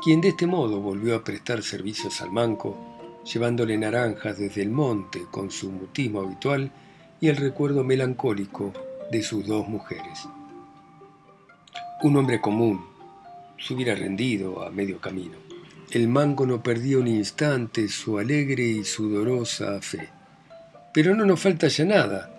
quien 0.00 0.20
de 0.20 0.28
este 0.28 0.46
modo 0.46 0.78
volvió 0.80 1.16
a 1.16 1.24
prestar 1.24 1.64
servicios 1.64 2.22
al 2.22 2.30
manco, 2.30 2.78
llevándole 3.24 3.76
naranjas 3.76 4.38
desde 4.38 4.62
el 4.62 4.70
monte 4.70 5.24
con 5.28 5.50
su 5.50 5.72
mutismo 5.72 6.20
habitual 6.20 6.70
y 7.20 7.28
el 7.28 7.36
recuerdo 7.36 7.82
melancólico 7.82 8.72
de 9.10 9.24
sus 9.24 9.44
dos 9.44 9.66
mujeres. 9.66 10.28
Un 12.04 12.16
hombre 12.18 12.40
común 12.40 12.84
se 13.58 13.74
hubiera 13.74 13.96
rendido 13.96 14.62
a 14.62 14.70
medio 14.70 15.00
camino. 15.00 15.36
El 15.90 16.06
manco 16.06 16.46
no 16.46 16.62
perdió 16.62 17.00
un 17.00 17.08
instante 17.08 17.88
su 17.88 18.18
alegre 18.18 18.62
y 18.62 18.84
sudorosa 18.84 19.80
fe. 19.80 20.10
Pero 20.94 21.16
no 21.16 21.24
nos 21.24 21.40
falta 21.40 21.66
ya 21.66 21.84
nada 21.84 22.31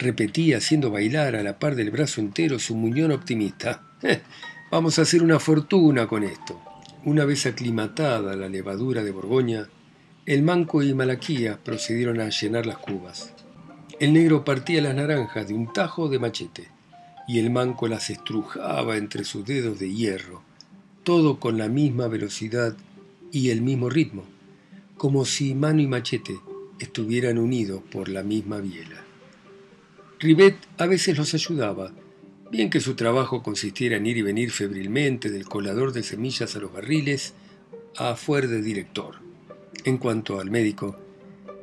repetía 0.00 0.56
haciendo 0.56 0.90
bailar 0.90 1.36
a 1.36 1.42
la 1.42 1.58
par 1.58 1.76
del 1.76 1.90
brazo 1.90 2.20
entero 2.20 2.58
su 2.58 2.74
muñón 2.74 3.12
optimista. 3.12 3.82
Eh, 4.02 4.22
vamos 4.70 4.98
a 4.98 5.02
hacer 5.02 5.22
una 5.22 5.38
fortuna 5.38 6.06
con 6.06 6.24
esto. 6.24 6.58
Una 7.04 7.26
vez 7.26 7.44
aclimatada 7.46 8.34
la 8.34 8.48
levadura 8.48 9.04
de 9.04 9.10
Borgoña, 9.10 9.68
el 10.24 10.42
manco 10.42 10.82
y 10.82 10.94
Malaquía 10.94 11.58
procedieron 11.62 12.18
a 12.20 12.30
llenar 12.30 12.64
las 12.64 12.78
cubas. 12.78 13.32
El 13.98 14.14
negro 14.14 14.42
partía 14.44 14.80
las 14.80 14.94
naranjas 14.94 15.46
de 15.48 15.54
un 15.54 15.70
tajo 15.72 16.08
de 16.08 16.18
machete 16.18 16.68
y 17.28 17.38
el 17.38 17.50
manco 17.50 17.86
las 17.86 18.08
estrujaba 18.08 18.96
entre 18.96 19.24
sus 19.24 19.44
dedos 19.44 19.78
de 19.78 19.92
hierro, 19.92 20.42
todo 21.04 21.38
con 21.38 21.58
la 21.58 21.68
misma 21.68 22.08
velocidad 22.08 22.74
y 23.30 23.50
el 23.50 23.60
mismo 23.60 23.90
ritmo, 23.90 24.24
como 24.96 25.26
si 25.26 25.54
mano 25.54 25.82
y 25.82 25.86
machete 25.86 26.38
estuvieran 26.78 27.36
unidos 27.36 27.82
por 27.92 28.08
la 28.08 28.22
misma 28.22 28.58
biela. 28.58 29.09
Rivet 30.20 30.58
a 30.76 30.84
veces 30.84 31.16
los 31.16 31.32
ayudaba, 31.32 31.92
bien 32.50 32.68
que 32.68 32.80
su 32.80 32.94
trabajo 32.94 33.42
consistiera 33.42 33.96
en 33.96 34.04
ir 34.04 34.18
y 34.18 34.22
venir 34.22 34.50
febrilmente 34.50 35.30
del 35.30 35.46
colador 35.46 35.94
de 35.94 36.02
semillas 36.02 36.54
a 36.54 36.58
los 36.58 36.70
barriles 36.70 37.32
a 37.96 38.14
fuer 38.16 38.46
de 38.46 38.60
director. 38.60 39.14
En 39.84 39.96
cuanto 39.96 40.38
al 40.38 40.50
médico, 40.50 40.98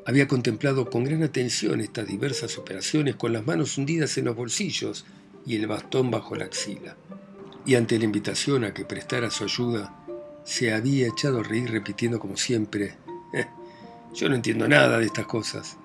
había 0.07 0.27
contemplado 0.27 0.89
con 0.89 1.03
gran 1.03 1.21
atención 1.21 1.81
estas 1.81 2.07
diversas 2.07 2.57
operaciones 2.57 3.15
con 3.15 3.31
las 3.31 3.45
manos 3.45 3.77
hundidas 3.77 4.17
en 4.17 4.25
los 4.25 4.35
bolsillos 4.35 5.05
y 5.45 5.55
el 5.55 5.67
bastón 5.67 6.09
bajo 6.09 6.35
la 6.35 6.45
axila. 6.45 6.97
Y 7.63 7.75
ante 7.75 7.99
la 7.99 8.05
invitación 8.05 8.63
a 8.63 8.73
que 8.73 8.85
prestara 8.85 9.29
su 9.29 9.43
ayuda, 9.43 10.03
se 10.45 10.73
había 10.73 11.07
echado 11.09 11.41
a 11.41 11.43
reír 11.43 11.69
repitiendo 11.69 12.19
como 12.19 12.37
siempre, 12.37 12.95
eh, 13.35 13.45
yo 14.15 14.29
no 14.29 14.35
entiendo 14.35 14.67
nada 14.67 14.97
de 14.97 15.05
estas 15.05 15.27
cosas. 15.27 15.77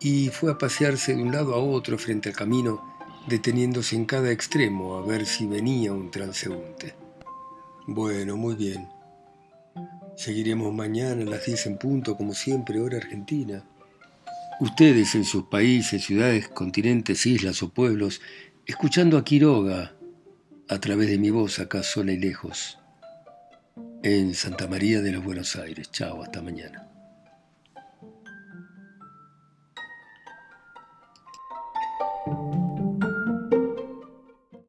Y 0.00 0.28
fue 0.28 0.50
a 0.50 0.58
pasearse 0.58 1.14
de 1.14 1.22
un 1.22 1.32
lado 1.32 1.54
a 1.54 1.58
otro 1.58 1.98
frente 1.98 2.30
al 2.30 2.34
camino, 2.34 2.82
deteniéndose 3.28 3.96
en 3.96 4.06
cada 4.06 4.30
extremo 4.30 4.96
a 4.96 5.06
ver 5.06 5.26
si 5.26 5.46
venía 5.46 5.92
un 5.92 6.10
transeúnte. 6.10 6.94
Bueno, 7.86 8.36
muy 8.36 8.54
bien. 8.54 8.88
Seguiremos 10.16 10.72
mañana 10.72 11.22
a 11.22 11.26
las 11.26 11.46
10 11.46 11.66
en 11.66 11.78
punto, 11.78 12.16
como 12.16 12.34
siempre, 12.34 12.80
hora 12.80 12.98
argentina. 12.98 13.64
Ustedes 14.60 15.14
en 15.14 15.24
sus 15.24 15.44
países, 15.44 16.04
ciudades, 16.04 16.48
continentes, 16.48 17.24
islas 17.24 17.62
o 17.62 17.70
pueblos, 17.70 18.20
escuchando 18.66 19.16
a 19.16 19.24
Quiroga 19.24 19.94
a 20.68 20.78
través 20.78 21.08
de 21.08 21.18
mi 21.18 21.30
voz 21.30 21.58
acá 21.58 21.82
sola 21.82 22.12
y 22.12 22.18
lejos, 22.18 22.78
en 24.02 24.34
Santa 24.34 24.68
María 24.68 25.00
de 25.00 25.12
los 25.12 25.24
Buenos 25.24 25.56
Aires. 25.56 25.90
Chao, 25.90 26.22
hasta 26.22 26.42
mañana. 26.42 26.89